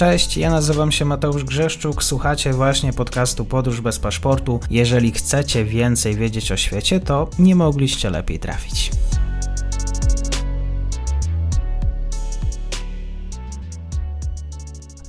Cześć, 0.00 0.36
ja 0.36 0.50
nazywam 0.50 0.92
się 0.92 1.04
Mateusz 1.04 1.44
Grzeszczuk, 1.44 2.04
słuchacie 2.04 2.52
właśnie 2.52 2.92
podcastu 2.92 3.44
Podróż 3.44 3.80
bez 3.80 3.98
paszportu. 3.98 4.60
Jeżeli 4.70 5.12
chcecie 5.12 5.64
więcej 5.64 6.14
wiedzieć 6.14 6.52
o 6.52 6.56
świecie, 6.56 7.00
to 7.00 7.28
nie 7.38 7.54
mogliście 7.54 8.10
lepiej 8.10 8.38
trafić. 8.38 8.90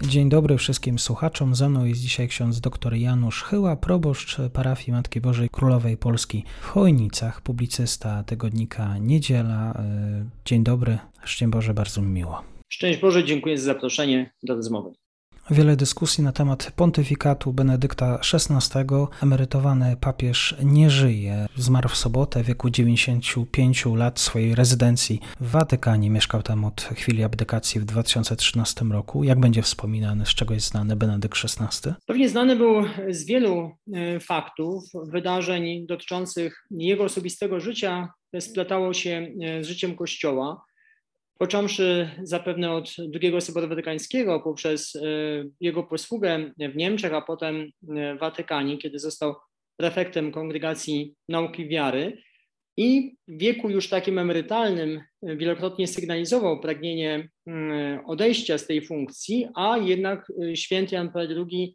Dzień 0.08 0.30
dobry 0.30 0.58
wszystkim 0.58 1.00
słuchaczom. 1.00 1.56
Ze 1.56 1.70
mną 1.70 1.86
jest 1.86 2.02
dzisiaj 2.02 2.28
ksiądz 2.28 2.60
dr 2.60 2.94
Janusz 2.94 3.44
Chyła, 3.44 3.76
proboszcz 3.76 4.38
parafii 4.54 4.92
Matki 4.92 5.22
Bożej 5.22 5.50
Królowej 5.50 5.98
Polski 5.98 6.44
w 6.62 6.66
Chojnicach, 6.66 7.42
publicysta 7.42 8.24
tygodnika 8.24 8.98
Niedziela. 8.98 9.74
E, 9.74 10.26
dzień 10.46 10.64
dobry, 10.64 10.98
szczęść 11.24 11.52
Boże, 11.52 11.74
bardzo 11.74 12.02
mi 12.02 12.08
miło. 12.08 12.51
Szczęść 12.74 13.00
Boże, 13.00 13.24
dziękuję 13.24 13.58
za 13.58 13.64
zaproszenie 13.64 14.32
do 14.44 14.56
rozmowy. 14.56 14.92
Wiele 15.50 15.76
dyskusji 15.76 16.24
na 16.24 16.32
temat 16.32 16.72
pontyfikatu 16.76 17.54
Benedykta 17.54 18.20
XVI. 18.34 18.80
Emerytowany 19.24 19.98
papież 20.02 20.56
nie 20.64 20.90
żyje. 20.90 21.46
Zmarł 21.56 21.90
w 21.90 21.96
sobotę 21.96 22.44
w 22.44 22.46
wieku 22.46 22.70
95 22.70 23.86
lat 23.86 24.20
swojej 24.20 24.56
rezydencji 24.56 25.20
w 25.40 25.52
Watykanie. 25.52 26.10
Mieszkał 26.10 26.44
tam 26.44 26.66
od 26.66 26.82
chwili 26.82 27.24
abdykacji 27.24 27.82
w 27.82 27.86
2013 27.86 28.86
roku. 28.86 29.24
Jak 29.24 29.40
będzie 29.40 29.62
wspominany, 29.62 30.26
z 30.26 30.30
czego 30.30 30.54
jest 30.54 30.68
znany 30.68 30.96
Benedykt 30.96 31.38
XVI? 31.44 31.94
Pewnie 32.06 32.30
znany 32.30 32.56
był 32.56 32.84
z 33.10 33.26
wielu 33.26 33.72
e, 33.94 34.20
faktów, 34.20 34.84
wydarzeń 35.04 35.86
dotyczących 35.88 36.66
jego 36.72 37.04
osobistego 37.04 37.60
życia, 37.60 38.14
splatało 38.40 38.94
się 38.94 39.28
e, 39.42 39.64
z 39.64 39.68
życiem 39.68 39.96
Kościoła 39.96 40.62
począwszy 41.42 42.10
zapewne 42.24 42.72
od 42.72 42.96
II 43.22 43.42
Soboru 43.42 43.68
Watykańskiego 43.68 44.40
poprzez 44.40 44.96
e, 44.96 45.00
jego 45.60 45.84
posługę 45.84 46.52
w 46.58 46.76
Niemczech, 46.76 47.14
a 47.14 47.22
potem 47.22 47.72
w 47.82 48.20
Watykanie, 48.20 48.78
kiedy 48.78 49.00
został 49.00 49.36
prefektem 49.78 50.32
Kongregacji 50.32 51.16
Nauki 51.30 51.68
Wiary. 51.68 52.18
I 52.78 53.16
w 53.28 53.38
wieku 53.38 53.70
już 53.70 53.90
takim 53.90 54.20
emerytalnym 54.20 55.02
wielokrotnie 55.24 55.88
sygnalizował 55.88 56.60
pragnienie 56.60 57.30
odejścia 58.06 58.58
z 58.58 58.68
tej 58.68 58.86
funkcji, 58.86 59.48
a 59.56 59.78
jednak 59.78 60.32
e, 60.44 60.56
święty 60.56 60.96
Jan 60.96 61.12
Paweł 61.12 61.48
II 61.52 61.74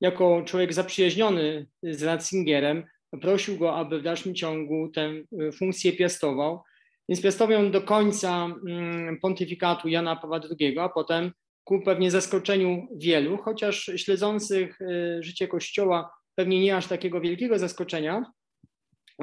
jako 0.00 0.42
człowiek 0.46 0.72
zaprzyjaźniony 0.72 1.66
z 1.82 2.02
Ratzingerem 2.02 2.84
prosił 3.20 3.58
go, 3.58 3.76
aby 3.76 3.98
w 3.98 4.02
dalszym 4.02 4.34
ciągu 4.34 4.88
tę 4.88 5.00
e, 5.00 5.52
funkcję 5.52 5.92
piastował 5.92 6.60
więc 7.08 7.22
piastował 7.22 7.70
do 7.70 7.82
końca 7.82 8.46
mm, 8.68 9.18
pontyfikatu 9.20 9.88
Jana 9.88 10.16
Pawła 10.16 10.40
II, 10.60 10.78
a 10.78 10.88
potem 10.88 11.32
ku 11.64 11.80
pewnie 11.82 12.10
zaskoczeniu 12.10 12.86
wielu, 12.96 13.36
chociaż 13.36 13.90
śledzących 13.96 14.80
y, 14.80 15.22
życie 15.22 15.48
Kościoła 15.48 16.10
pewnie 16.34 16.60
nie 16.60 16.76
aż 16.76 16.86
takiego 16.86 17.20
wielkiego 17.20 17.58
zaskoczenia, 17.58 18.32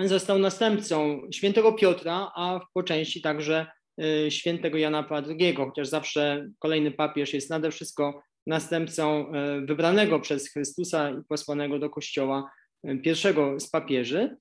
został 0.05 0.39
następcą 0.39 1.21
świętego 1.33 1.73
Piotra, 1.73 2.31
a 2.35 2.59
po 2.73 2.83
części 2.83 3.21
także 3.21 3.67
y, 4.01 4.31
świętego 4.31 4.77
Jana 4.77 5.03
Pawła 5.03 5.33
II, 5.39 5.55
chociaż 5.55 5.87
zawsze 5.87 6.49
kolejny 6.59 6.91
papież 6.91 7.33
jest 7.33 7.49
nade 7.49 7.71
wszystko 7.71 8.21
następcą 8.47 9.33
y, 9.61 9.65
wybranego 9.65 10.19
przez 10.19 10.51
Chrystusa 10.51 11.09
i 11.09 11.23
posłanego 11.29 11.79
do 11.79 11.89
Kościoła 11.89 12.51
pierwszego 13.03 13.59
z 13.59 13.69
papieży. 13.69 14.37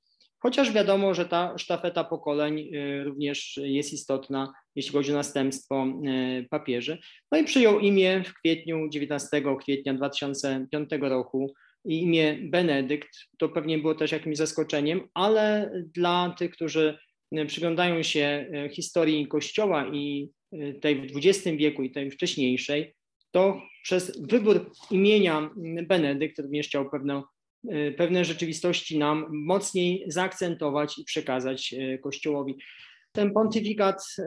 Chociaż 0.47 0.73
wiadomo, 0.73 1.15
że 1.15 1.27
ta 1.27 1.59
sztafeta 1.59 2.05
pokoleń 2.05 2.59
y, 2.59 3.05
również 3.05 3.61
jest 3.63 3.93
istotna, 3.93 4.53
jeśli 4.77 4.93
chodzi 4.93 5.13
o 5.13 5.15
następstwo 5.15 5.87
y, 5.87 6.47
papieży. 6.51 6.99
No 7.33 7.39
i 7.39 7.45
przyjął 7.45 7.81
imię 7.81 8.23
w 8.27 8.35
kwietniu, 8.35 8.89
19 8.89 9.43
kwietnia 9.61 9.95
2005 9.95 10.91
roku, 11.01 11.55
imię 11.85 12.39
Benedykt. 12.43 13.09
To 13.39 13.49
pewnie 13.49 13.79
było 13.79 13.95
też 13.95 14.13
jakimś 14.13 14.37
zaskoczeniem, 14.37 15.09
ale 15.15 15.73
dla 15.95 16.35
tych, 16.39 16.51
którzy 16.51 16.99
y, 17.39 17.47
przyglądają 17.47 18.03
się 18.03 18.47
historii 18.73 19.29
Kościoła 19.29 19.87
i 19.93 20.31
tej 20.81 21.09
w 21.09 21.17
XX 21.17 21.57
wieku 21.57 21.83
i 21.83 21.91
tej 21.91 22.11
wcześniejszej, 22.11 22.95
to 23.31 23.63
przez 23.83 24.21
wybór 24.21 24.71
imienia 24.91 25.51
Benedykt 25.89 26.39
również 26.39 26.67
chciał 26.67 26.91
pewną 26.91 27.23
pewne 27.97 28.25
rzeczywistości 28.25 28.99
nam 28.99 29.27
mocniej 29.31 30.05
zaakcentować 30.07 30.99
i 30.99 31.05
przekazać 31.05 31.73
y, 31.73 31.99
Kościołowi. 31.99 32.57
Ten 33.13 33.33
pontyfikat 33.33 34.03
y, 34.19 34.23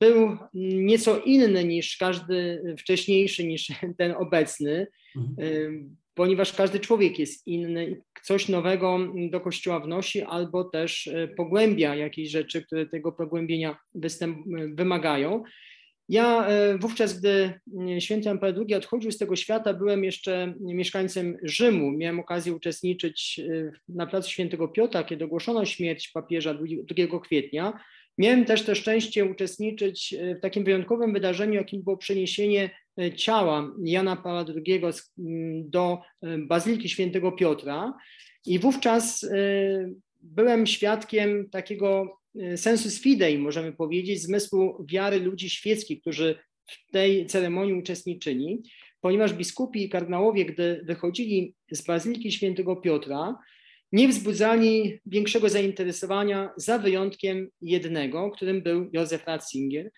był 0.00 0.36
nieco 0.54 1.18
inny 1.18 1.64
niż 1.64 1.96
każdy 1.96 2.62
wcześniejszy, 2.78 3.46
niż 3.46 3.66
ten 3.98 4.12
obecny, 4.12 4.86
mhm. 5.16 5.96
ponieważ 6.14 6.52
każdy 6.52 6.80
człowiek 6.80 7.18
jest 7.18 7.46
inny 7.46 7.90
i 7.90 7.96
coś 8.22 8.48
nowego 8.48 8.98
do 9.30 9.40
Kościoła 9.40 9.80
wnosi, 9.80 10.22
albo 10.22 10.64
też 10.64 11.10
pogłębia 11.36 11.94
jakieś 11.94 12.30
rzeczy, 12.30 12.62
które 12.62 12.86
tego 12.86 13.12
pogłębienia 13.12 13.76
wymagają. 14.74 15.42
Ja 16.08 16.46
e, 16.46 16.78
wówczas, 16.78 17.18
gdy 17.18 17.60
mm, 17.78 18.00
święty 18.00 18.28
Jan 18.28 18.38
Paweł 18.38 18.64
II 18.68 18.74
odchodził 18.74 19.12
z 19.12 19.18
tego 19.18 19.36
świata, 19.36 19.74
byłem 19.74 20.04
jeszcze 20.04 20.54
mieszkańcem 20.60 21.36
Rzymu. 21.42 21.90
Miałem 21.92 22.20
okazję 22.20 22.54
uczestniczyć 22.54 23.40
e, 23.48 23.72
na 23.88 24.06
placu 24.06 24.30
świętego 24.30 24.68
Piotra, 24.68 25.04
kiedy 25.04 25.24
ogłoszono 25.24 25.64
śmierć 25.64 26.08
papieża 26.08 26.54
2 26.54 27.20
kwietnia. 27.20 27.80
Miałem 28.18 28.44
też 28.44 28.62
to 28.62 28.74
szczęście 28.74 29.24
uczestniczyć 29.24 30.14
e, 30.14 30.34
w 30.34 30.40
takim 30.40 30.64
wyjątkowym 30.64 31.12
wydarzeniu, 31.12 31.54
jakim 31.54 31.82
było 31.82 31.96
przeniesienie 31.96 32.70
ciała 33.16 33.72
Jana 33.84 34.16
Pawła 34.16 34.44
II 34.66 34.82
do 35.64 35.98
Bazyliki 36.38 36.88
Świętego 36.88 37.32
Piotra. 37.32 37.94
I 38.46 38.58
wówczas 38.58 39.30
byłem 40.20 40.66
świadkiem 40.66 41.50
takiego 41.50 42.21
sensus 42.56 43.00
fidei, 43.00 43.38
możemy 43.38 43.72
powiedzieć, 43.72 44.22
zmysłu 44.22 44.86
wiary 44.88 45.20
ludzi 45.20 45.50
świeckich, 45.50 46.00
którzy 46.00 46.38
w 46.66 46.92
tej 46.92 47.26
ceremonii 47.26 47.74
uczestniczyli, 47.74 48.62
ponieważ 49.00 49.32
biskupi 49.32 49.82
i 49.82 49.88
kardynałowie, 49.88 50.44
gdy 50.44 50.82
wychodzili 50.84 51.54
z 51.70 51.82
Bazyliki 51.82 52.32
Świętego 52.32 52.76
Piotra, 52.76 53.38
nie 53.92 54.08
wzbudzali 54.08 54.98
większego 55.06 55.48
zainteresowania 55.48 56.50
za 56.56 56.78
wyjątkiem 56.78 57.48
jednego, 57.60 58.30
którym 58.30 58.62
był 58.62 58.90
Józef 58.92 59.26
Ratzinger. 59.26 59.90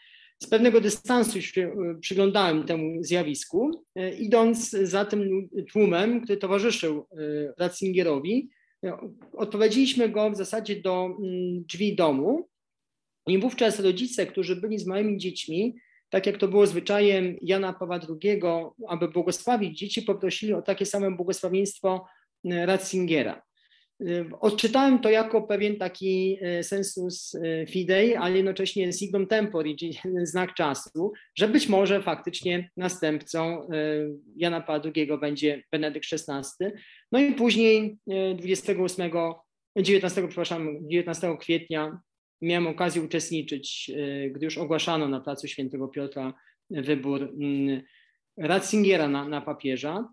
Z 0.43 0.47
pewnego 0.47 0.81
dystansu 0.81 1.43
się 1.43 1.63
y, 1.97 2.01
przyglądałem 2.01 2.65
temu 2.65 3.03
zjawisku, 3.03 3.71
y, 3.99 4.11
idąc 4.11 4.71
za 4.71 5.05
tym 5.05 5.49
tłumem, 5.73 6.21
który 6.21 6.39
towarzyszył 6.39 7.07
Ratzingerowi, 7.59 8.49
Odprowadziliśmy 9.33 10.09
go 10.09 10.31
w 10.31 10.37
zasadzie 10.37 10.77
do 10.77 11.07
mm, 11.07 11.65
drzwi 11.65 11.97
domu 11.97 12.49
i 13.27 13.39
wówczas 13.39 13.81
rodzice, 13.81 14.27
którzy 14.27 14.57
byli 14.57 14.79
z 14.79 14.87
małymi 14.87 15.19
dziećmi, 15.19 15.75
tak 16.09 16.27
jak 16.27 16.37
to 16.37 16.49
było 16.49 16.67
zwyczajem 16.67 17.37
Jana 17.43 17.73
Pawła 17.73 18.01
II, 18.09 18.41
aby 18.89 19.09
błogosławić 19.09 19.79
dzieci, 19.79 20.03
poprosili 20.03 20.53
o 20.53 20.63
takie 20.63 20.87
samo 20.87 21.11
błogosławieństwo 21.11 22.07
mm, 22.45 22.69
Ratzingera. 22.69 23.43
Odczytałem 24.41 24.99
to 24.99 25.11
jako 25.11 25.43
pewien 25.43 25.77
taki 25.77 26.39
e, 26.41 26.63
sensus 26.63 27.35
e, 27.35 27.67
fidei, 27.67 28.15
ale 28.15 28.37
jednocześnie 28.37 28.93
signum 28.93 29.27
tempori, 29.27 29.77
czyli 29.77 29.99
znak 30.33 30.55
czasu, 30.55 31.13
że 31.39 31.49
być 31.49 31.69
może 31.69 32.03
faktycznie 32.03 32.71
następcą 32.77 33.69
Jana 34.37 34.61
Pawła 34.61 34.93
II 34.97 35.09
będzie 35.21 35.63
Benedykt 35.73 36.07
XVI. 36.13 36.67
No 37.13 37.21
i 37.21 37.33
później 37.33 37.97
28, 38.37 39.11
19, 39.77 40.29
przepraszam, 40.29 40.89
19 40.89 41.37
kwietnia 41.41 41.99
miałem 42.43 42.67
okazję 42.67 43.03
uczestniczyć, 43.03 43.91
gdy 44.31 44.45
już 44.45 44.59
ogłaszano 44.59 45.09
na 45.09 45.21
placu 45.21 45.49
Świętego 45.49 45.89
Piotra 45.89 46.35
wybór 46.71 47.23
mm, 47.23 47.83
Ratzingera 48.37 49.09
na, 49.09 49.29
na 49.29 49.41
papieża. 49.41 50.09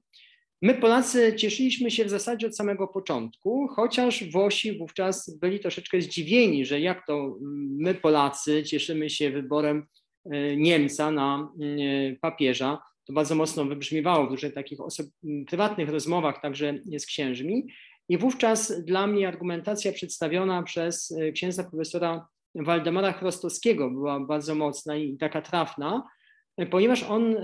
My 0.64 0.74
Polacy 0.74 1.36
cieszyliśmy 1.36 1.92
się 1.92 2.06
w 2.06 2.10
zasadzie 2.10 2.48
od 2.48 2.56
samego 2.56 2.88
początku, 2.88 3.68
chociaż 3.68 4.32
Włosi 4.32 4.78
wówczas 4.78 5.38
byli 5.38 5.60
troszeczkę 5.60 6.02
zdziwieni, 6.02 6.66
że 6.66 6.80
jak 6.80 7.08
to 7.08 7.38
my 7.80 7.94
Polacy 7.94 8.64
cieszymy 8.64 9.10
się 9.10 9.32
wyborem 9.32 9.88
e, 10.26 10.56
Niemca 10.58 11.12
na 11.12 11.52
e, 11.62 12.16
papieża. 12.16 12.80
To 13.06 13.14
bardzo 13.14 13.36
mocno 13.36 13.66
wybrzmiewało 13.66 14.28
w 14.28 14.32
różnych 14.32 14.54
takich 14.54 14.80
prywatnych 15.48 15.90
rozmowach, 15.90 16.42
także 16.42 16.80
z 16.98 17.06
księżmi. 17.06 17.68
I 18.10 18.18
wówczas 18.18 18.86
dla 18.86 19.08
mnie 19.08 19.28
argumentacja 19.28 19.92
przedstawiona 19.92 20.64
przez 20.64 21.12
e, 21.12 21.32
księdza 21.32 21.64
profesora 21.64 22.28
Waldemara 22.56 23.12
Chrostowskiego 23.12 23.90
była 23.90 24.20
bardzo 24.20 24.56
mocna 24.56 24.96
i 24.96 25.18
taka 25.18 25.42
trafna, 25.42 26.04
ponieważ 26.72 27.04
on 27.04 27.36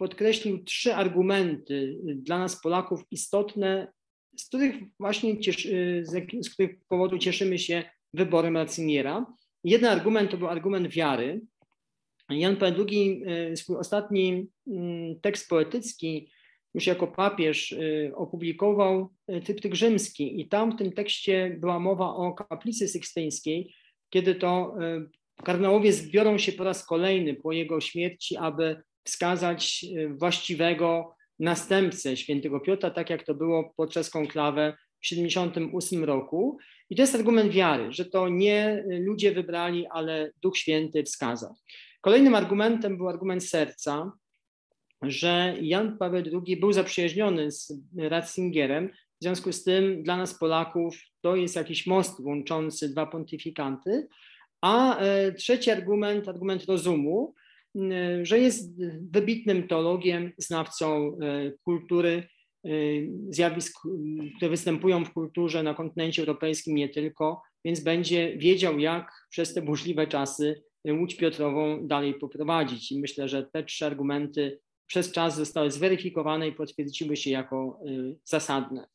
podkreślił 0.00 0.64
trzy 0.64 0.94
argumenty 0.94 1.98
dla 2.04 2.38
nas 2.38 2.60
Polaków 2.60 3.00
istotne, 3.10 3.92
z 4.36 4.48
których 4.48 4.76
właśnie 5.00 5.40
cieszy, 5.40 6.02
z 6.40 6.50
których 6.50 6.70
powodu 6.88 7.18
cieszymy 7.18 7.58
się 7.58 7.84
wyborem 8.14 8.56
Ratzingera. 8.56 9.26
Jeden 9.64 9.90
argument 9.90 10.30
to 10.30 10.36
był 10.36 10.48
argument 10.48 10.88
wiary, 10.88 11.40
Jan 12.30 12.56
Paweł 12.56 12.86
II 12.88 13.24
swój 13.56 13.76
ostatni 13.76 14.46
mm, 14.66 15.20
tekst 15.20 15.48
poetycki 15.48 16.30
już 16.74 16.86
jako 16.86 17.06
papież 17.06 17.74
opublikował 18.14 19.08
Tryptyk 19.44 19.74
rzymski 19.74 20.40
i 20.40 20.48
tam 20.48 20.72
w 20.72 20.76
tym 20.76 20.92
tekście 20.92 21.56
była 21.60 21.78
mowa 21.78 22.14
o 22.14 22.32
kaplicy 22.32 22.88
sykstyńskiej, 22.88 23.74
kiedy 24.10 24.34
to 24.34 24.76
kardynałowie 25.44 25.92
zbiorą 25.92 26.38
się 26.38 26.52
po 26.52 26.64
raz 26.64 26.86
kolejny 26.86 27.34
po 27.34 27.52
jego 27.52 27.80
śmierci, 27.80 28.36
aby 28.36 28.82
wskazać 29.04 29.84
właściwego 30.10 31.14
następcę 31.38 32.16
świętego 32.16 32.60
Piotra, 32.60 32.90
tak 32.90 33.10
jak 33.10 33.22
to 33.22 33.34
było 33.34 33.74
podczas 33.76 34.10
konklawy 34.10 34.74
w 35.00 35.06
78 35.06 36.04
roku. 36.04 36.58
I 36.90 36.96
to 36.96 37.02
jest 37.02 37.14
argument 37.14 37.52
wiary, 37.52 37.92
że 37.92 38.04
to 38.04 38.28
nie 38.28 38.84
ludzie 38.88 39.32
wybrali, 39.32 39.86
ale 39.90 40.32
Duch 40.42 40.56
Święty 40.58 41.02
wskazał. 41.04 41.54
Kolejnym 42.00 42.34
argumentem 42.34 42.96
był 42.96 43.08
argument 43.08 43.44
serca, 43.44 44.12
że 45.02 45.54
Jan 45.60 45.98
Paweł 45.98 46.22
II 46.46 46.56
był 46.56 46.72
zaprzyjaźniony 46.72 47.50
z 47.50 47.72
Ratzingerem, 47.98 48.88
w 49.20 49.24
związku 49.24 49.52
z 49.52 49.64
tym 49.64 50.02
dla 50.02 50.16
nas 50.16 50.38
Polaków 50.38 50.96
to 51.20 51.36
jest 51.36 51.56
jakiś 51.56 51.86
most 51.86 52.20
łączący 52.20 52.88
dwa 52.88 53.06
pontyfikanty. 53.06 54.08
A 54.60 54.98
e, 54.98 55.32
trzeci 55.32 55.70
argument, 55.70 56.28
argument 56.28 56.64
rozumu, 56.64 57.34
że 58.22 58.38
jest 58.38 58.82
wybitnym 59.12 59.68
teologiem, 59.68 60.32
znawcą 60.38 61.18
e, 61.22 61.52
kultury, 61.64 62.28
e, 62.64 62.70
zjawisk, 63.28 63.78
które 64.36 64.50
występują 64.50 65.04
w 65.04 65.12
kulturze 65.12 65.62
na 65.62 65.74
kontynencie 65.74 66.22
europejskim 66.22 66.74
nie 66.74 66.88
tylko, 66.88 67.42
więc 67.64 67.80
będzie 67.80 68.36
wiedział, 68.36 68.78
jak 68.78 69.12
przez 69.30 69.54
te 69.54 69.62
burzliwe 69.62 70.06
czasy 70.06 70.62
Łódź 70.88 71.16
Piotrową 71.16 71.86
dalej 71.86 72.14
poprowadzić. 72.14 72.92
I 72.92 73.00
myślę, 73.00 73.28
że 73.28 73.42
te 73.52 73.64
trzy 73.64 73.86
argumenty 73.86 74.60
przez 74.86 75.12
czas 75.12 75.36
zostały 75.36 75.70
zweryfikowane 75.70 76.48
i 76.48 76.52
potwierdziły 76.52 77.16
się 77.16 77.30
jako 77.30 77.80
y, 77.88 78.16
zasadne. 78.24 78.86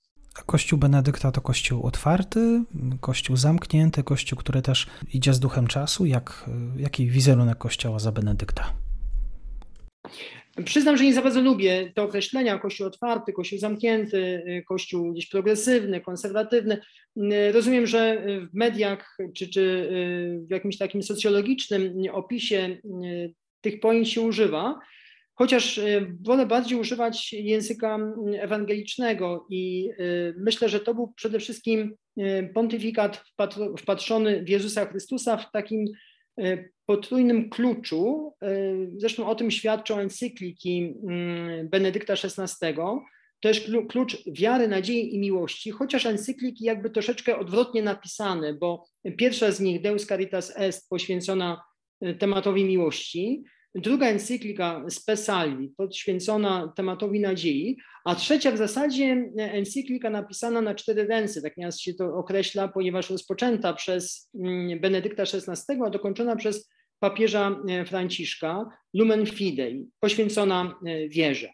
Kościół 0.44 0.80
Benedykta 0.80 1.32
to 1.32 1.42
kościół 1.42 1.84
otwarty, 1.84 2.64
kościół 3.02 3.38
zamknięty, 3.38 4.04
kościół, 4.04 4.40
który 4.40 4.62
też 4.62 4.88
idzie 5.14 5.34
z 5.34 5.40
duchem 5.40 5.68
czasu. 5.68 6.06
Jak, 6.06 6.50
jaki 6.78 7.08
wizerunek 7.08 7.58
kościoła 7.58 8.00
za 8.00 8.12
Benedykta? 8.12 8.74
Przyznam, 10.66 10.98
że 10.98 11.04
nie 11.04 11.14
za 11.14 11.22
bardzo 11.22 11.42
lubię 11.42 11.92
te 11.96 12.02
określenia 12.02 12.60
kościół 12.60 12.88
otwarty, 12.88 13.34
kościół 13.34 13.60
zamknięty, 13.60 14.44
kościół 14.68 15.14
gdzieś 15.14 15.28
progresywny, 15.30 16.02
konserwatywny. 16.02 16.82
Rozumiem, 17.54 17.88
że 17.88 18.26
w 18.52 18.54
mediach 18.54 19.18
czy, 19.36 19.48
czy 19.50 19.90
w 20.48 20.52
jakimś 20.52 20.78
takim 20.78 21.04
socjologicznym 21.04 21.94
opisie 22.12 22.78
tych 23.62 23.80
pojęć 23.80 24.14
się 24.14 24.22
używa, 24.22 24.80
chociaż 25.36 25.80
wolę 26.22 26.46
bardziej 26.46 26.80
używać 26.80 27.34
języka 27.34 28.00
ewangelicznego 28.40 29.48
i 29.50 29.90
myślę, 30.38 30.70
że 30.70 30.80
to 30.80 30.94
był 30.94 31.14
przede 31.16 31.40
wszystkim 31.40 31.96
pontyfikat 32.54 33.24
wpatrzony 33.80 34.44
w 34.44 34.50
Jezusa 34.50 34.86
Chrystusa 34.86 35.38
w 35.38 35.52
takim 35.52 35.86
potrójnym 36.86 37.50
kluczu, 37.50 38.34
zresztą 38.98 39.28
o 39.28 39.36
tym 39.36 39.52
świadczą 39.52 40.00
encykliki 40.00 40.96
mm, 41.08 41.70
Benedykta 41.70 42.14
XVI, 42.14 42.76
jest 43.48 43.68
klucz 43.90 44.24
wiary, 44.28 44.68
nadziei 44.68 45.16
i 45.16 45.20
miłości, 45.20 45.72
chociaż 45.72 46.06
encykliki 46.06 46.66
jakby 46.66 46.90
troszeczkę 46.90 47.40
odwrotnie 47.40 47.82
napisane, 47.82 48.54
bo 48.54 48.86
pierwsza 49.18 49.52
z 49.52 49.60
nich, 49.60 49.82
Deus 49.82 50.06
Caritas 50.06 50.54
Est, 50.58 50.90
poświęcona 50.90 51.64
tematowi 52.20 52.66
miłości, 52.66 53.44
druga 53.76 54.08
encyklika 54.08 54.86
Spesalvi, 54.90 55.70
poświęcona 55.78 56.74
tematowi 56.76 57.20
nadziei, 57.20 57.78
a 58.06 58.16
trzecia 58.16 58.52
w 58.52 58.58
zasadzie 58.58 59.32
encyklika 59.38 60.10
napisana 60.10 60.62
na 60.62 60.76
cztery 60.76 61.08
ręce, 61.08 61.42
tak 61.42 61.58
nieraz 61.58 61.80
się 61.80 61.94
to 61.94 62.16
określa, 62.16 62.68
ponieważ 62.68 63.10
rozpoczęta 63.10 63.74
przez 63.74 64.30
mm, 64.36 64.80
Benedykta 64.80 65.24
XVI, 65.24 65.82
a 65.86 65.90
dokończona 65.90 66.36
przez 66.36 66.70
papieża 67.00 67.60
e, 67.70 67.86
Franciszka, 67.86 68.66
Lumen 68.94 69.26
Fidei, 69.26 69.86
poświęcona 70.00 70.80
e, 70.86 71.10
wierze. 71.10 71.50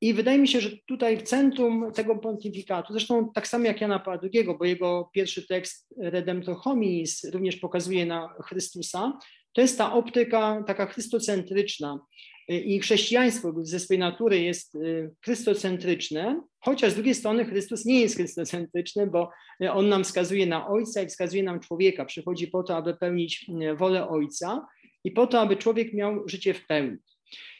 I 0.00 0.14
wydaje 0.14 0.38
mi 0.38 0.48
się, 0.48 0.60
że 0.60 0.70
tutaj 0.86 1.16
w 1.16 1.22
centrum 1.22 1.92
tego 1.94 2.16
pontyfikatu, 2.16 2.92
zresztą 2.92 3.32
tak 3.34 3.48
samo 3.48 3.64
jak 3.64 3.80
Jana 3.80 3.98
Pawła 3.98 4.20
II, 4.34 4.44
bo 4.58 4.64
jego 4.64 5.10
pierwszy 5.14 5.46
tekst 5.46 5.94
Redemptor 6.00 6.56
Hominis 6.56 7.24
również 7.24 7.56
pokazuje 7.56 8.06
na 8.06 8.34
Chrystusa, 8.44 9.18
to 9.58 9.62
jest 9.62 9.78
ta 9.78 9.92
optyka 9.92 10.64
taka 10.66 10.86
chrystocentryczna 10.86 12.00
i 12.48 12.80
chrześcijaństwo 12.80 13.52
ze 13.62 13.80
swojej 13.80 13.98
natury 13.98 14.40
jest 14.40 14.74
y, 14.74 15.10
chrystocentryczne, 15.24 16.42
chociaż 16.60 16.92
z 16.92 16.94
drugiej 16.94 17.14
strony 17.14 17.44
Chrystus 17.44 17.84
nie 17.84 18.00
jest 18.00 18.16
chrystocentryczny, 18.16 19.06
bo 19.06 19.30
on 19.72 19.88
nam 19.88 20.04
wskazuje 20.04 20.46
na 20.46 20.68
Ojca 20.68 21.02
i 21.02 21.06
wskazuje 21.06 21.42
nam 21.42 21.60
człowieka. 21.60 22.04
Przychodzi 22.04 22.48
po 22.48 22.62
to, 22.62 22.76
aby 22.76 22.96
pełnić 22.96 23.46
y, 23.62 23.74
wolę 23.74 24.08
Ojca 24.08 24.66
i 25.04 25.10
po 25.10 25.26
to, 25.26 25.40
aby 25.40 25.56
człowiek 25.56 25.92
miał 25.94 26.28
życie 26.28 26.54
w 26.54 26.66
pełni. 26.66 26.96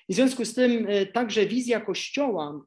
I 0.09 0.12
w 0.12 0.17
związku 0.17 0.44
z 0.44 0.55
tym 0.55 0.89
y, 0.89 1.06
także 1.06 1.47
wizja 1.47 1.81
Kościoła, 1.81 2.61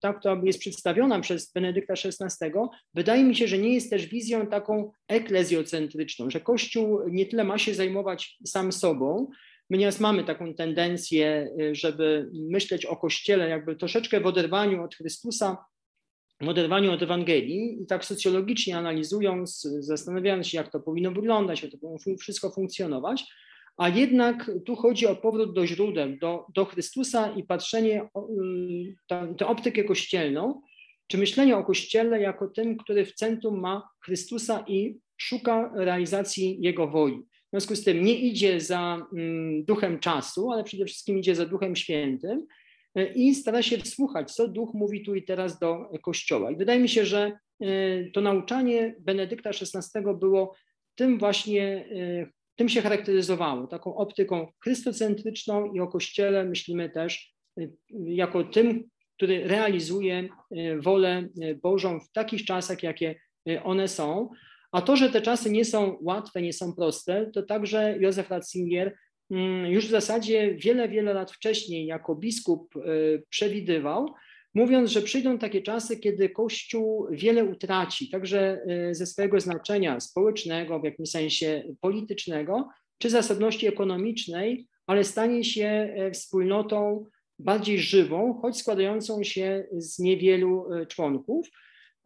ta, 0.00 0.14
która 0.14 0.40
jest 0.44 0.58
przedstawiona 0.58 1.20
przez 1.20 1.52
Benedykta 1.52 1.94
XVI, 1.94 2.50
wydaje 2.94 3.24
mi 3.24 3.36
się, 3.36 3.48
że 3.48 3.58
nie 3.58 3.74
jest 3.74 3.90
też 3.90 4.06
wizją 4.06 4.46
taką 4.46 4.92
eklezjocentryczną, 5.08 6.30
że 6.30 6.40
Kościół 6.40 7.00
nie 7.08 7.26
tyle 7.26 7.44
ma 7.44 7.58
się 7.58 7.74
zajmować 7.74 8.36
sam 8.44 8.72
sobą, 8.72 9.30
My 9.70 9.78
nieraz 9.78 10.00
mamy 10.00 10.24
taką 10.24 10.54
tendencję, 10.54 11.50
żeby 11.72 12.30
myśleć 12.32 12.86
o 12.86 12.96
Kościele 12.96 13.48
jakby 13.48 13.76
troszeczkę 13.76 14.20
w 14.20 14.26
oderwaniu 14.26 14.82
od 14.82 14.94
Chrystusa, 14.94 15.56
w 16.40 16.48
oderwaniu 16.48 16.92
od 16.92 17.02
Ewangelii 17.02 17.82
i 17.82 17.86
tak 17.86 18.04
socjologicznie 18.04 18.76
analizując, 18.76 19.68
zastanawiając 19.78 20.46
się, 20.46 20.58
jak 20.58 20.72
to 20.72 20.80
powinno 20.80 21.12
wyglądać, 21.12 21.62
jak 21.62 21.72
to 21.72 21.78
powinno 21.78 22.18
wszystko 22.18 22.50
funkcjonować, 22.50 23.24
a 23.78 23.88
jednak 23.88 24.50
tu 24.66 24.76
chodzi 24.76 25.06
o 25.06 25.16
powrót 25.16 25.54
do 25.54 25.66
źródeł, 25.66 26.16
do, 26.20 26.46
do 26.54 26.64
Chrystusa 26.64 27.32
i 27.36 27.44
patrzenie, 27.44 28.08
tę 29.38 29.46
optykę 29.46 29.84
kościelną, 29.84 30.60
czy 31.06 31.18
myślenie 31.18 31.56
o 31.56 31.64
Kościele 31.64 32.20
jako 32.20 32.48
tym, 32.48 32.76
który 32.76 33.04
w 33.04 33.14
centrum 33.14 33.60
ma 33.60 33.88
Chrystusa 34.04 34.64
i 34.68 34.98
szuka 35.16 35.72
realizacji 35.76 36.56
Jego 36.60 36.88
woli. 36.88 37.18
W 37.18 37.50
związku 37.50 37.76
z 37.76 37.84
tym 37.84 38.04
nie 38.04 38.14
idzie 38.14 38.60
za 38.60 39.06
mm, 39.12 39.64
duchem 39.64 39.98
czasu, 39.98 40.52
ale 40.52 40.64
przede 40.64 40.84
wszystkim 40.84 41.18
idzie 41.18 41.34
za 41.34 41.46
duchem 41.46 41.76
świętym 41.76 42.46
e, 42.94 43.12
i 43.12 43.34
stara 43.34 43.62
się 43.62 43.78
wsłuchać, 43.78 44.32
co 44.32 44.48
duch 44.48 44.74
mówi 44.74 45.04
tu 45.04 45.14
i 45.14 45.22
teraz 45.22 45.58
do 45.58 45.90
Kościoła. 46.02 46.50
I 46.50 46.56
wydaje 46.56 46.80
mi 46.80 46.88
się, 46.88 47.06
że 47.06 47.38
e, 47.60 47.66
to 48.10 48.20
nauczanie 48.20 48.94
Benedykta 49.00 49.50
XVI 49.50 50.00
było 50.20 50.54
tym 50.94 51.18
właśnie, 51.18 51.88
tym 52.58 52.68
się 52.68 52.82
charakteryzowało, 52.82 53.66
taką 53.66 53.94
optyką 53.94 54.52
chrystocentryczną 54.62 55.72
i 55.72 55.80
o 55.80 55.88
Kościele 55.88 56.44
myślimy 56.44 56.90
też 56.90 57.34
jako 58.04 58.44
tym, 58.44 58.84
który 59.16 59.48
realizuje 59.48 60.28
wolę 60.78 61.28
Bożą 61.62 62.00
w 62.00 62.12
takich 62.12 62.44
czasach, 62.44 62.82
jakie 62.82 63.14
one 63.64 63.88
są. 63.88 64.28
A 64.72 64.82
to, 64.82 64.96
że 64.96 65.10
te 65.10 65.22
czasy 65.22 65.50
nie 65.50 65.64
są 65.64 65.98
łatwe, 66.00 66.42
nie 66.42 66.52
są 66.52 66.72
proste, 66.74 67.30
to 67.34 67.42
także 67.42 67.96
Józef 68.00 68.30
Ratzinger 68.30 68.96
mm, 69.30 69.66
już 69.66 69.86
w 69.86 69.90
zasadzie 69.90 70.54
wiele, 70.54 70.88
wiele 70.88 71.14
lat 71.14 71.32
wcześniej 71.32 71.86
jako 71.86 72.14
biskup 72.14 72.76
y, 72.76 73.22
przewidywał, 73.28 74.14
mówiąc, 74.58 74.90
że 74.90 75.02
przyjdą 75.02 75.38
takie 75.38 75.62
czasy, 75.62 75.96
kiedy 75.96 76.28
Kościół 76.28 77.06
wiele 77.10 77.44
utraci, 77.44 78.10
także 78.10 78.60
y, 78.90 78.94
ze 78.94 79.06
swojego 79.06 79.40
znaczenia 79.40 80.00
społecznego, 80.00 80.80
w 80.80 80.84
jakimś 80.84 81.10
sensie 81.10 81.64
politycznego, 81.80 82.68
czy 82.98 83.10
zasobności 83.10 83.66
ekonomicznej, 83.66 84.66
ale 84.86 85.04
stanie 85.04 85.44
się 85.44 85.94
y, 86.08 86.10
wspólnotą 86.10 87.04
bardziej 87.38 87.78
żywą, 87.78 88.38
choć 88.42 88.56
składającą 88.56 89.22
się 89.22 89.66
z 89.72 89.98
niewielu 89.98 90.66
członków. 90.88 91.48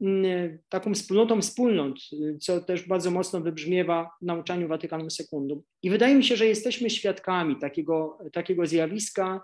Mm, 0.00 0.58
taką 0.68 0.94
wspólnotą 0.94 1.40
wspólnot, 1.40 1.98
co 2.40 2.60
też 2.60 2.88
bardzo 2.88 3.10
mocno 3.10 3.40
wybrzmiewa 3.40 4.10
w 4.22 4.24
nauczaniu 4.24 4.68
Watykanum 4.68 5.10
Secundum. 5.10 5.62
I 5.82 5.90
wydaje 5.90 6.14
mi 6.14 6.24
się, 6.24 6.36
że 6.36 6.46
jesteśmy 6.46 6.90
świadkami 6.90 7.56
takiego, 7.56 8.18
takiego 8.32 8.66
zjawiska 8.66 9.40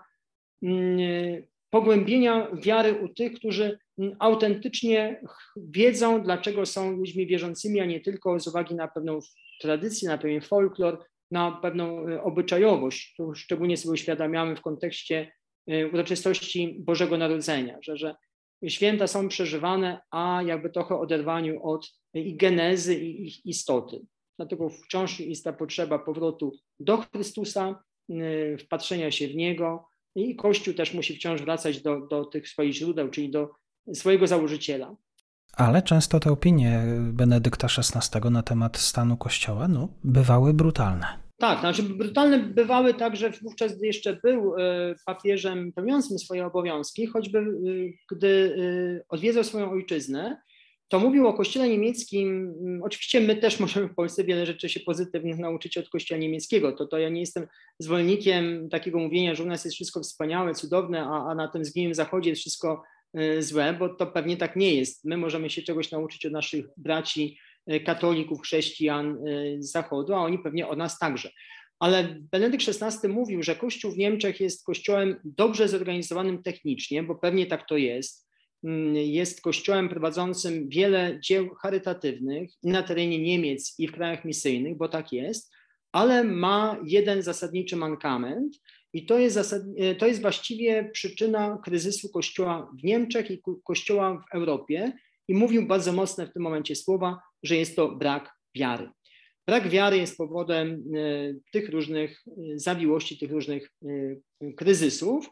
mm, 0.63 0.99
pogłębienia 1.69 2.47
wiary 2.53 2.93
u 2.93 3.09
tych, 3.09 3.33
którzy 3.33 3.79
autentycznie 4.19 5.21
wiedzą, 5.55 6.23
dlaczego 6.23 6.65
są 6.65 6.91
ludźmi 6.91 7.27
wierzącymi, 7.27 7.79
a 7.79 7.85
nie 7.85 7.99
tylko 7.99 8.39
z 8.39 8.47
uwagi 8.47 8.75
na 8.75 8.87
pewną 8.87 9.19
tradycję, 9.61 10.09
na 10.09 10.17
pewien 10.17 10.41
folklor, 10.41 11.05
na 11.31 11.51
pewną 11.51 12.07
e, 12.07 12.23
obyczajowość. 12.23 13.15
To 13.17 13.35
szczególnie 13.35 13.77
sobie 13.77 13.93
uświadamiamy 13.93 14.55
w 14.55 14.61
kontekście 14.61 15.31
e, 15.67 15.87
uroczystości 15.87 16.77
Bożego 16.79 17.17
Narodzenia, 17.17 17.77
że, 17.81 17.97
że 17.97 18.15
święta 18.67 19.07
są 19.07 19.27
przeżywane, 19.27 19.99
a 20.11 20.41
jakby 20.45 20.69
trochę 20.69 20.99
oderwaniu 20.99 21.63
od 21.63 21.91
ich 22.13 22.37
genezy 22.37 22.95
i 22.95 23.27
ich 23.27 23.45
istoty. 23.45 24.01
Dlatego 24.37 24.69
wciąż 24.69 25.19
jest 25.19 25.43
ta 25.43 25.53
potrzeba 25.53 25.99
powrotu 25.99 26.51
do 26.79 26.97
Chrystusa 26.97 27.83
wpatrzenia 28.59 29.11
się 29.11 29.27
w 29.27 29.35
niego 29.35 29.88
i 30.15 30.35
Kościół 30.35 30.73
też 30.73 30.93
musi 30.93 31.15
wciąż 31.15 31.41
wracać 31.41 31.81
do, 31.81 32.07
do 32.07 32.25
tych 32.25 32.49
swoich 32.49 32.73
źródeł, 32.73 33.09
czyli 33.09 33.31
do 33.31 33.49
swojego 33.93 34.27
założyciela. 34.27 34.95
Ale 35.53 35.81
często 35.81 36.19
te 36.19 36.31
opinie 36.31 36.81
Benedykta 36.99 37.67
XVI 37.77 38.31
na 38.31 38.43
temat 38.43 38.77
stanu 38.77 39.17
Kościoła 39.17 39.67
no, 39.67 39.87
bywały 40.03 40.53
brutalne. 40.53 41.29
Tak, 41.37 41.59
znaczy 41.59 41.83
brutalne 41.83 42.39
bywały 42.39 42.93
także 42.93 43.31
wówczas, 43.41 43.77
gdy 43.77 43.87
jeszcze 43.87 44.19
był 44.23 44.55
e, 44.57 44.95
papieżem 45.05 45.73
pełniącym 45.73 46.19
swoje 46.19 46.45
obowiązki, 46.45 47.07
choćby 47.07 47.39
e, 47.39 47.43
gdy 48.11 48.55
e, 49.01 49.05
odwiedzał 49.09 49.43
swoją 49.43 49.71
ojczyznę, 49.71 50.41
to 50.89 50.99
mówił 50.99 51.27
o 51.27 51.33
kościele 51.33 51.69
niemieckim. 51.69 52.55
Mm, 52.61 52.83
oczywiście 52.83 53.21
my 53.21 53.35
też 53.35 53.59
możemy 53.59 53.87
w 53.87 53.95
Polsce 53.95 54.23
wiele 54.23 54.45
rzeczy 54.45 54.69
się 54.69 54.79
pozytywnych 54.79 55.37
nauczyć 55.37 55.77
od 55.77 55.89
kościoła 55.89 56.21
niemieckiego. 56.21 56.71
To, 56.71 56.85
to 56.85 56.97
ja 56.97 57.09
nie 57.09 57.19
jestem 57.19 57.47
zwolennikiem 57.79 58.69
takiego 58.69 58.99
mówienia, 58.99 59.35
że 59.35 59.43
u 59.43 59.47
nas 59.47 59.65
jest 59.65 59.75
wszystko 59.75 60.01
wspaniałe, 60.01 60.53
cudowne, 60.53 61.03
a, 61.03 61.31
a 61.31 61.35
na 61.35 61.47
tym 61.47 61.65
zgniłym 61.65 61.95
zachodzie 61.95 62.29
jest 62.29 62.41
wszystko 62.41 62.83
złe, 63.39 63.73
bo 63.73 63.89
to 63.89 64.07
pewnie 64.07 64.37
tak 64.37 64.55
nie 64.55 64.75
jest. 64.75 65.05
My 65.05 65.17
możemy 65.17 65.49
się 65.49 65.61
czegoś 65.61 65.91
nauczyć 65.91 66.25
od 66.25 66.31
naszych 66.31 66.65
braci 66.77 67.37
E, 67.69 67.79
katolików, 67.79 68.41
chrześcijan 68.41 69.17
e, 69.27 69.61
z 69.61 69.71
Zachodu, 69.71 70.13
a 70.13 70.17
oni 70.17 70.39
pewnie 70.39 70.67
od 70.67 70.77
nas 70.77 70.99
także. 70.99 71.29
Ale 71.79 72.15
Benedykt 72.31 72.63
XVI 72.81 73.09
mówił, 73.09 73.43
że 73.43 73.55
Kościół 73.55 73.91
w 73.91 73.97
Niemczech 73.97 74.39
jest 74.39 74.65
kościołem 74.65 75.15
dobrze 75.23 75.67
zorganizowanym 75.67 76.43
technicznie, 76.43 77.03
bo 77.03 77.15
pewnie 77.15 77.45
tak 77.45 77.67
to 77.67 77.77
jest. 77.77 78.28
Mm, 78.63 78.95
jest 78.95 79.41
kościołem 79.41 79.89
prowadzącym 79.89 80.69
wiele 80.69 81.19
dzieł 81.23 81.55
charytatywnych 81.55 82.49
na 82.63 82.83
terenie 82.83 83.19
Niemiec, 83.19 83.75
i 83.79 83.87
w 83.87 83.91
krajach 83.91 84.25
misyjnych, 84.25 84.77
bo 84.77 84.89
tak 84.89 85.13
jest, 85.13 85.51
ale 85.91 86.23
ma 86.23 86.79
jeden 86.85 87.21
zasadniczy 87.21 87.75
mankament, 87.75 88.55
i 88.93 89.05
to 89.05 89.19
jest, 89.19 89.35
zasad, 89.35 89.61
e, 89.77 89.95
to 89.95 90.07
jest 90.07 90.21
właściwie 90.21 90.89
przyczyna 90.93 91.57
kryzysu 91.65 92.09
Kościoła 92.09 92.71
w 92.79 92.83
Niemczech 92.83 93.31
i 93.31 93.41
Kościoła 93.63 94.23
w 94.31 94.35
Europie. 94.35 94.91
I 95.27 95.35
mówił 95.35 95.67
bardzo 95.67 95.93
mocne 95.93 96.27
w 96.27 96.33
tym 96.33 96.41
momencie 96.41 96.75
słowa, 96.75 97.19
że 97.43 97.55
jest 97.55 97.75
to 97.75 97.95
brak 97.95 98.33
wiary. 98.55 98.89
Brak 99.47 99.69
wiary 99.69 99.97
jest 99.97 100.17
powodem 100.17 100.83
e, 100.95 101.33
tych 101.51 101.69
różnych 101.69 102.23
e, 102.27 102.59
zawiłości, 102.59 103.17
tych 103.17 103.31
różnych 103.31 103.71
kryzysów. 104.57 105.29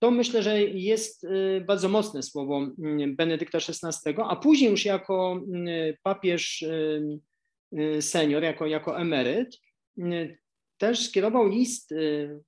To 0.00 0.10
myślę, 0.10 0.42
że 0.42 0.62
jest 0.62 1.26
bardzo 1.66 1.88
mocne 1.88 2.22
słowo 2.22 2.66
mm, 2.78 3.16
Benedykta 3.16 3.58
XVI, 3.58 4.14
a 4.24 4.36
później 4.36 4.70
już 4.70 4.84
jako 4.84 5.32
mm, 5.32 5.94
papież 6.02 6.64
senior, 8.00 8.42
jako, 8.42 8.66
jako 8.66 9.00
emeryt, 9.00 9.60
też 10.78 11.06
skierował 11.08 11.48
list, 11.48 11.94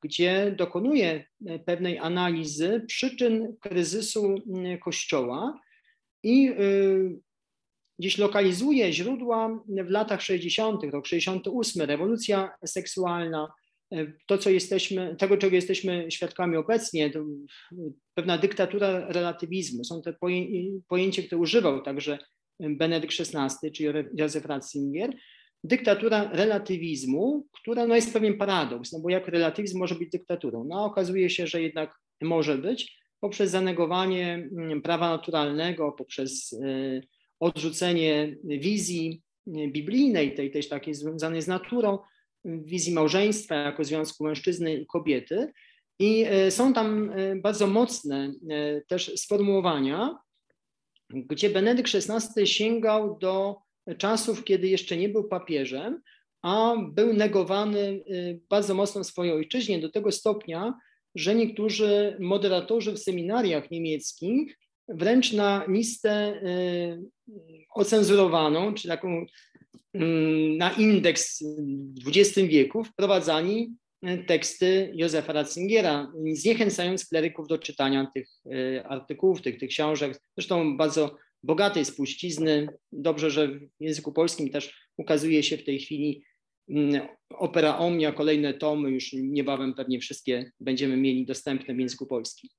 gdzie 0.02 0.54
dokonuje 0.58 1.24
pewnej 1.64 1.98
analizy 1.98 2.84
przyczyn 2.86 3.56
kryzysu 3.60 4.34
Kościoła 4.80 5.60
i 6.22 6.52
gdzieś 7.98 8.18
lokalizuje 8.18 8.92
źródła 8.92 9.64
w 9.68 9.90
latach 9.90 10.22
60., 10.22 10.84
rok 10.84 11.06
68, 11.06 11.82
rewolucja 11.82 12.54
seksualna, 12.66 13.52
to, 14.26 14.38
co 14.38 14.50
jesteśmy, 14.50 15.16
tego, 15.16 15.36
czego 15.36 15.56
jesteśmy 15.56 16.10
świadkami 16.10 16.56
obecnie, 16.56 17.10
to 17.10 17.24
pewna 18.14 18.38
dyktatura 18.38 19.12
relatywizmu. 19.12 19.84
Są 19.84 20.02
te 20.02 20.14
pojęcie, 20.88 21.22
które 21.22 21.40
używał 21.40 21.82
także 21.82 22.18
Benedykt 22.60 23.14
XVI, 23.20 23.72
czy 23.72 24.10
Józef 24.18 24.44
Ratzinger. 24.44 25.16
Dyktatura 25.64 26.30
relatywizmu, 26.32 27.46
która 27.52 27.86
no, 27.86 27.94
jest 27.94 28.12
pewien 28.12 28.38
paradoks, 28.38 28.92
no 28.92 29.00
bo 29.00 29.10
jak 29.10 29.28
relatywizm 29.28 29.78
może 29.78 29.94
być 29.94 30.10
dyktaturą? 30.10 30.64
No 30.64 30.84
okazuje 30.84 31.30
się, 31.30 31.46
że 31.46 31.62
jednak 31.62 31.98
może 32.22 32.58
być 32.58 33.02
poprzez 33.20 33.50
zanegowanie 33.50 34.48
mm, 34.52 34.82
prawa 34.82 35.10
naturalnego, 35.10 35.92
poprzez 35.92 36.52
y, 36.52 37.02
odrzucenie 37.40 38.36
wizji 38.44 39.22
biblijnej, 39.46 40.34
tej 40.34 40.50
też 40.50 40.68
takiej 40.68 40.94
związanej 40.94 41.42
z 41.42 41.46
naturą, 41.46 41.98
wizji 42.44 42.92
małżeństwa 42.92 43.54
jako 43.54 43.84
związku 43.84 44.24
mężczyzny 44.24 44.74
i 44.74 44.86
kobiety. 44.86 45.52
I 45.98 46.24
e, 46.28 46.50
są 46.50 46.72
tam 46.72 47.10
e, 47.10 47.36
bardzo 47.36 47.66
mocne 47.66 48.34
e, 48.50 48.80
też 48.80 49.12
sformułowania, 49.16 50.18
gdzie 51.10 51.50
Benedykt 51.50 51.92
XVI 51.94 52.46
sięgał 52.46 53.18
do 53.18 53.56
czasów, 53.98 54.44
kiedy 54.44 54.68
jeszcze 54.68 54.96
nie 54.96 55.08
był 55.08 55.24
papieżem, 55.24 56.02
a 56.42 56.74
był 56.92 57.12
negowany 57.12 58.04
bardzo 58.48 58.74
mocno 58.74 59.04
w 59.04 59.06
swojej 59.06 59.32
ojczyźnie 59.32 59.78
do 59.78 59.90
tego 59.90 60.12
stopnia, 60.12 60.74
że 61.14 61.34
niektórzy 61.34 62.16
moderatorzy 62.20 62.92
w 62.92 62.98
seminariach 62.98 63.70
niemieckich 63.70 64.58
wręcz 64.88 65.32
na 65.32 65.64
listę 65.68 66.40
ocenzurowaną, 67.74 68.74
czy 68.74 68.88
taką 68.88 69.26
na 70.56 70.72
indeks 70.72 71.44
XX 72.06 72.48
wieku 72.48 72.84
wprowadzani 72.84 73.74
y, 74.06 74.24
teksty 74.26 74.92
Józefa 74.94 75.32
Ratzingera, 75.32 76.12
zniechęcając 76.32 77.06
kleryków 77.06 77.48
do 77.48 77.58
czytania 77.58 78.10
tych 78.14 78.28
y, 78.46 78.84
artykułów, 78.84 79.42
tych, 79.42 79.58
tych 79.58 79.70
książek. 79.70 80.20
Zresztą 80.36 80.76
bardzo 80.76 81.16
bogatej 81.42 81.84
spuścizny. 81.84 82.68
Dobrze, 82.92 83.30
że 83.30 83.48
w 83.48 83.60
języku 83.80 84.12
polskim 84.12 84.50
też 84.50 84.88
ukazuje 84.96 85.42
się 85.42 85.56
w 85.56 85.64
tej 85.64 85.78
chwili 85.78 86.24
mm, 86.68 87.08
opera 87.30 87.78
Omnia, 87.78 88.12
kolejne 88.12 88.54
tomy, 88.54 88.90
już 88.90 89.12
niebawem 89.12 89.74
pewnie 89.74 90.00
wszystkie 90.00 90.52
będziemy 90.60 90.96
mieli 90.96 91.26
dostępne 91.26 91.74
w 91.74 91.78
języku 91.78 92.06
polskim. 92.06 92.50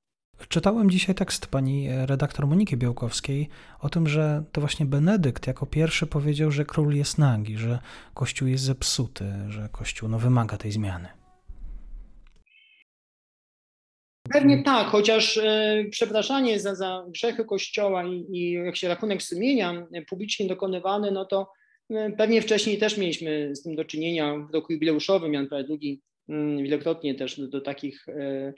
Czytałem 0.48 0.90
dzisiaj 0.90 1.14
tekst 1.14 1.46
pani 1.46 1.88
redaktor 2.06 2.46
Moniki 2.46 2.76
Białkowskiej 2.76 3.48
o 3.80 3.88
tym, 3.88 4.08
że 4.08 4.44
to 4.52 4.60
właśnie 4.60 4.86
Benedykt 4.86 5.46
jako 5.46 5.66
pierwszy 5.66 6.06
powiedział, 6.06 6.50
że 6.50 6.64
król 6.64 6.94
jest 6.94 7.18
nagi, 7.18 7.56
że 7.56 7.78
kościół 8.14 8.48
jest 8.48 8.64
zepsuty, 8.64 9.24
że 9.48 9.68
kościół 9.72 10.08
no, 10.08 10.18
wymaga 10.18 10.56
tej 10.56 10.72
zmiany. 10.72 11.08
Pewnie 14.32 14.62
tak, 14.62 14.86
chociaż 14.86 15.36
e, 15.36 15.84
przepraszanie 15.90 16.60
za, 16.60 16.74
za 16.74 17.04
grzechy 17.08 17.44
Kościoła 17.44 18.04
i, 18.04 18.26
i 18.30 18.52
jak 18.52 18.76
się 18.76 18.88
rachunek 18.88 19.22
sumienia 19.22 19.86
publicznie 20.08 20.46
dokonywany, 20.46 21.10
no 21.10 21.24
to 21.24 21.50
e, 21.90 22.12
pewnie 22.12 22.42
wcześniej 22.42 22.78
też 22.78 22.98
mieliśmy 22.98 23.56
z 23.56 23.62
tym 23.62 23.76
do 23.76 23.84
czynienia 23.84 24.34
w 24.50 24.54
roku 24.54 24.72
jubileuszowym. 24.72 25.32
Jan 25.34 25.48
Paweł 25.48 25.78
II 25.82 26.00
mm, 26.28 26.62
wielokrotnie 26.62 27.14
też 27.14 27.40
do, 27.40 27.48
do 27.48 27.60
takich 27.60 28.08
e, 28.08 28.52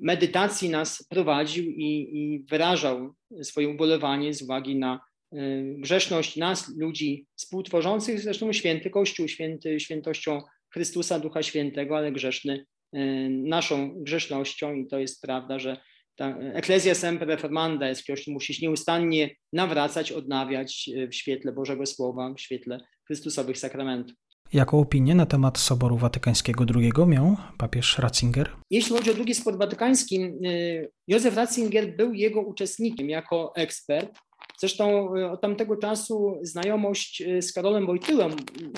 medytacji 0.00 0.70
nas 0.70 1.06
prowadził 1.08 1.64
i, 1.64 2.08
i 2.12 2.44
wyrażał 2.50 3.14
swoje 3.42 3.68
ubolewanie 3.68 4.34
z 4.34 4.42
uwagi 4.42 4.76
na 4.76 5.00
y, 5.34 5.38
grzeszność 5.78 6.36
nas, 6.36 6.76
ludzi 6.76 7.26
współtworzących, 7.36 8.20
zresztą 8.20 8.52
święty 8.52 8.90
Kościół, 8.90 9.28
święty 9.28 9.80
świętością 9.80 10.42
Chrystusa, 10.72 11.20
Ducha 11.20 11.42
Świętego, 11.42 11.96
ale 11.96 12.12
grzeszny 12.12 12.66
y, 12.96 12.98
naszą 13.30 14.02
grzesznością 14.02 14.74
i 14.74 14.86
to 14.86 14.98
jest 14.98 15.22
prawda, 15.22 15.58
że 15.58 15.76
ta 16.16 16.38
eklezja 16.38 16.94
sempre 16.94 17.26
reformanda 17.26 17.88
jest, 17.88 18.06
Kościół 18.06 18.34
musi 18.34 18.54
się 18.54 18.66
nieustannie 18.66 19.30
nawracać, 19.52 20.12
odnawiać 20.12 20.90
y, 20.96 21.08
w 21.08 21.14
świetle 21.14 21.52
Bożego 21.52 21.86
Słowa, 21.86 22.34
w 22.34 22.40
świetle 22.40 22.80
Chrystusowych 23.06 23.58
sakramentów. 23.58 24.16
Jaką 24.52 24.80
opinię 24.80 25.14
na 25.14 25.26
temat 25.26 25.58
Soboru 25.58 25.96
Watykańskiego 25.96 26.64
II 26.74 27.06
miał 27.06 27.36
papież 27.58 27.98
Ratzinger? 27.98 28.50
Jeśli 28.70 28.96
chodzi 28.96 29.10
o 29.10 29.14
drugi 29.14 29.34
Sobor 29.34 29.58
Watykański, 29.58 30.20
y, 30.24 30.90
Józef 31.08 31.36
Ratzinger 31.36 31.96
był 31.96 32.14
jego 32.14 32.40
uczestnikiem 32.40 33.10
jako 33.10 33.52
ekspert. 33.56 34.18
Zresztą 34.58 35.16
y, 35.16 35.30
od 35.30 35.40
tamtego 35.40 35.76
czasu 35.76 36.38
znajomość 36.42 37.20
y, 37.20 37.42
z 37.42 37.52
Karolem 37.52 37.86
Wojtyłem, 37.86 38.32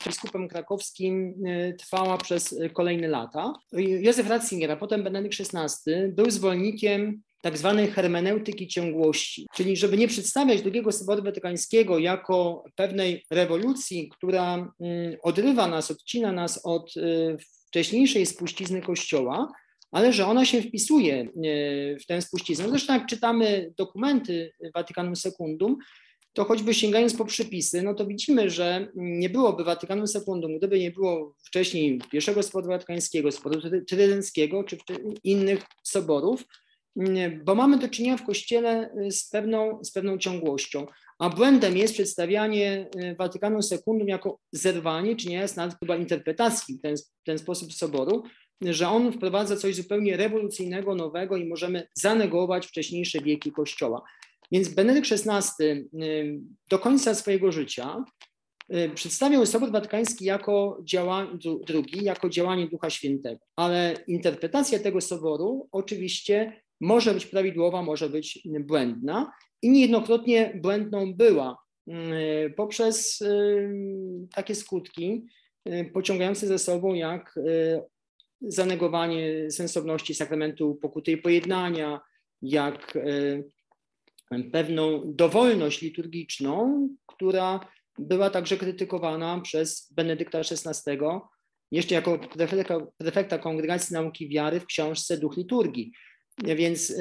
biskupem 0.06 0.48
krakowskim, 0.48 1.34
trwała 1.78 2.18
przez 2.18 2.60
kolejne 2.72 3.08
lata. 3.08 3.52
Józef 3.72 4.28
Ratzinger, 4.28 4.70
a 4.70 4.76
potem 4.76 5.04
Benedykt 5.04 5.40
XVI, 5.40 5.92
był 6.08 6.30
zwolennikiem 6.30 7.22
tak 7.48 7.58
zwanej 7.58 7.90
hermeneutyki 7.90 8.68
ciągłości, 8.68 9.46
czyli 9.54 9.76
żeby 9.76 9.96
nie 9.96 10.08
przedstawiać 10.08 10.62
drugiego 10.62 10.92
Soboru 10.92 11.22
Watykańskiego 11.22 11.98
jako 11.98 12.64
pewnej 12.74 13.24
rewolucji, 13.30 14.08
która 14.08 14.54
mm, 14.54 15.16
odrywa 15.22 15.68
nas, 15.68 15.90
odcina 15.90 16.32
nas 16.32 16.60
od 16.64 16.96
y, 16.96 17.36
wcześniejszej 17.68 18.26
spuścizny 18.26 18.82
Kościoła, 18.82 19.52
ale 19.90 20.12
że 20.12 20.26
ona 20.26 20.44
się 20.44 20.62
wpisuje 20.62 21.22
y, 21.22 21.96
w 22.00 22.06
tę 22.06 22.22
spuściznę. 22.22 22.68
Zresztą 22.68 22.92
jak 22.94 23.06
czytamy 23.06 23.72
dokumenty 23.76 24.52
Watykanum 24.74 25.16
Secundum, 25.16 25.76
to 26.32 26.44
choćby 26.44 26.74
sięgając 26.74 27.14
po 27.14 27.24
przepisy, 27.24 27.82
no 27.82 27.94
to 27.94 28.06
widzimy, 28.06 28.50
że 28.50 28.88
nie 28.94 29.30
byłoby 29.30 29.64
Watykanum 29.64 30.06
Secundum, 30.06 30.58
gdyby 30.58 30.78
nie 30.78 30.90
było 30.90 31.34
wcześniej 31.44 32.00
pierwszego 32.10 32.42
Soboru 32.42 32.68
Watykańskiego, 32.68 33.32
Soboru 33.32 33.60
Trydenckiego 33.86 34.64
czy 34.64 34.76
innych 35.24 35.62
soborów, 35.82 36.44
bo 37.44 37.54
mamy 37.54 37.78
do 37.78 37.88
czynienia 37.88 38.16
w 38.16 38.26
Kościele 38.26 38.90
y, 39.06 39.10
z 39.10 39.28
pewną, 39.28 39.84
z 39.84 39.92
pewną 39.92 40.18
ciągłością. 40.18 40.86
a 41.18 41.28
błędem 41.28 41.76
jest 41.76 41.94
przedstawianie 41.94 42.88
Watykanu 43.18 43.62
Sekundum 43.62 44.08
jako 44.08 44.38
zerwanie, 44.52 45.16
czy 45.16 45.28
nie 45.28 45.36
jest 45.36 45.56
nawet 45.56 45.76
chyba 45.80 45.96
interpretacji 45.96 46.78
w 46.78 46.80
ten, 46.80 46.94
ten 47.24 47.38
sposób 47.38 47.72
soboru, 47.72 48.22
że 48.60 48.88
on 48.88 49.12
wprowadza 49.12 49.56
coś 49.56 49.74
zupełnie 49.74 50.16
rewolucyjnego, 50.16 50.94
nowego 50.94 51.36
i 51.36 51.48
możemy 51.48 51.88
zanegować 51.94 52.66
wcześniejsze 52.66 53.20
wieki 53.20 53.52
Kościoła. 53.52 54.02
Więc 54.52 54.68
Benedykt 54.68 55.10
XVI 55.12 55.64
do 56.70 56.78
końca 56.78 57.14
swojego 57.14 57.52
życia 57.52 58.04
przedstawiał 58.94 59.46
Sobór 59.46 59.72
Watykański 59.72 60.24
jako 60.24 60.82
działanie, 60.84 61.30
drugi, 61.66 62.04
jako 62.04 62.28
działanie 62.28 62.68
Ducha 62.68 62.90
Świętego, 62.90 63.40
ale 63.56 63.96
interpretacja 64.06 64.78
tego 64.78 65.00
soboru 65.00 65.68
oczywiście 65.72 66.62
może 66.80 67.14
być 67.14 67.26
prawidłowa, 67.26 67.82
może 67.82 68.08
być 68.08 68.48
błędna 68.60 69.32
i 69.62 69.70
niejednokrotnie 69.70 70.60
błędną 70.62 71.14
była 71.14 71.58
poprzez 72.56 73.22
takie 74.34 74.54
skutki 74.54 75.26
pociągające 75.92 76.46
ze 76.46 76.58
sobą 76.58 76.94
jak 76.94 77.38
zanegowanie 78.40 79.50
sensowności 79.50 80.14
sakramentu 80.14 80.74
pokuty 80.74 81.12
i 81.12 81.16
pojednania, 81.16 82.00
jak 82.42 82.98
pewną 84.52 85.02
dowolność 85.06 85.82
liturgiczną, 85.82 86.88
która 87.06 87.60
była 87.98 88.30
także 88.30 88.56
krytykowana 88.56 89.40
przez 89.40 89.92
Benedykta 89.96 90.38
XVI, 90.38 90.98
jeszcze 91.72 91.94
jako 91.94 92.18
prefekta, 92.18 92.80
prefekta 92.98 93.38
Kongregacji 93.38 93.94
Nauki 93.94 94.28
Wiary 94.28 94.60
w 94.60 94.66
książce 94.66 95.18
Duch 95.18 95.36
Liturgii. 95.36 95.92
Więc 96.44 96.90
e, 96.90 96.94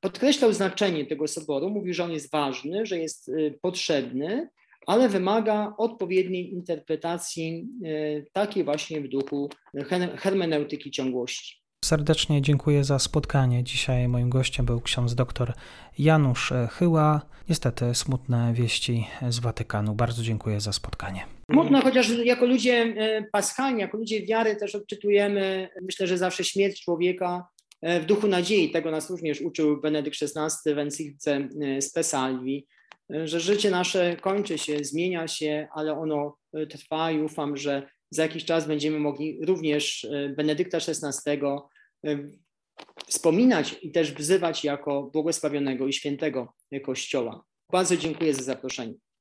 podkreślał 0.00 0.52
znaczenie 0.52 1.06
tego 1.06 1.28
soboru, 1.28 1.70
mówił, 1.70 1.94
że 1.94 2.04
on 2.04 2.12
jest 2.12 2.30
ważny, 2.30 2.86
że 2.86 2.98
jest 2.98 3.28
e, 3.28 3.50
potrzebny, 3.50 4.48
ale 4.86 5.08
wymaga 5.08 5.74
odpowiedniej 5.78 6.52
interpretacji, 6.52 7.68
e, 7.84 8.22
takiej 8.32 8.64
właśnie 8.64 9.00
w 9.00 9.08
duchu 9.08 9.50
hermeneutyki 10.16 10.90
ciągłości. 10.90 11.60
Serdecznie 11.84 12.42
dziękuję 12.42 12.84
za 12.84 12.98
spotkanie. 12.98 13.64
Dzisiaj 13.64 14.08
moim 14.08 14.30
gościem 14.30 14.66
był 14.66 14.80
ksiądz 14.80 15.14
dr 15.14 15.52
Janusz 15.98 16.52
Chyła. 16.70 17.26
Niestety 17.48 17.94
smutne 17.94 18.52
wieści 18.54 19.06
z 19.28 19.38
Watykanu. 19.38 19.94
Bardzo 19.94 20.22
dziękuję 20.22 20.60
za 20.60 20.72
spotkanie. 20.72 21.24
Smutno, 21.50 21.80
chociaż 21.82 22.08
jako 22.24 22.46
ludzie 22.46 22.72
e, 22.72 23.22
paschalni, 23.32 23.80
jako 23.80 23.96
ludzie 23.96 24.26
wiary 24.26 24.56
też 24.56 24.74
odczytujemy, 24.74 25.68
myślę, 25.82 26.06
że 26.06 26.18
zawsze 26.18 26.44
śmierć 26.44 26.84
człowieka 26.84 27.48
e, 27.58 27.59
w 27.82 28.04
duchu 28.04 28.28
nadziei. 28.28 28.70
Tego 28.70 28.90
nas 28.90 29.10
również 29.10 29.40
uczył 29.40 29.80
Benedykt 29.80 30.18
XVI 30.22 30.74
w 30.74 30.78
encyklice 30.78 31.48
Spesalvi 31.80 32.66
że 33.24 33.40
życie 33.40 33.70
nasze 33.70 34.16
kończy 34.16 34.58
się, 34.58 34.84
zmienia 34.84 35.28
się, 35.28 35.68
ale 35.74 35.98
ono 35.98 36.36
e, 36.52 36.66
trwa 36.66 37.10
i 37.10 37.22
ufam, 37.22 37.56
że 37.56 37.90
za 38.10 38.22
jakiś 38.22 38.44
czas 38.44 38.66
będziemy 38.66 38.98
mogli 38.98 39.38
również 39.44 40.04
e, 40.04 40.28
Benedykta 40.28 40.78
XVI 40.78 41.40
e, 42.06 42.18
wspominać 43.06 43.76
i 43.82 43.92
też 43.92 44.12
wzywać 44.12 44.64
jako 44.64 45.02
błogosławionego 45.02 45.86
i 45.86 45.92
świętego 45.92 46.52
Kościoła. 46.84 47.44
Bardzo 47.72 47.96
dziękuję 47.96 48.34
za 48.34 48.42
zaproszenie. 48.42 48.94